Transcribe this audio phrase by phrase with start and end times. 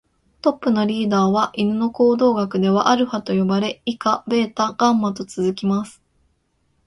[0.41, 6.01] トップのリーダーは犬の行動学ではアルファと呼ばれ、以下ベータ、ガンマと続きます。